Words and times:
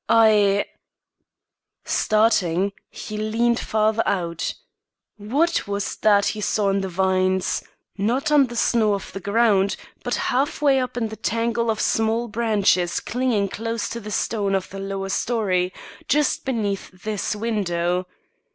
I" 0.09 0.65
Starting, 1.85 2.71
he 2.89 3.17
leaned 3.19 3.59
farther 3.59 4.01
out. 4.07 4.55
What 5.17 5.67
was 5.67 5.95
that 5.97 6.25
he 6.29 6.41
saw 6.41 6.69
in 6.71 6.81
the 6.81 6.89
vines 6.89 7.63
not 7.99 8.31
on 8.31 8.47
the 8.47 8.55
snow 8.55 8.95
of 8.95 9.13
the 9.13 9.19
ground, 9.19 9.75
but 10.03 10.15
half 10.33 10.59
way 10.59 10.79
up 10.79 10.97
in 10.97 11.09
the 11.09 11.15
tangle 11.15 11.69
of 11.69 11.79
small 11.79 12.27
branches 12.29 12.99
clinging 12.99 13.49
close 13.49 13.87
to 13.89 13.99
the 13.99 14.09
stone 14.09 14.55
of 14.55 14.71
the 14.71 14.79
lower 14.79 15.09
story, 15.09 15.71
just 16.07 16.45
beneath 16.45 16.89
this 17.03 17.35
window? 17.35 18.07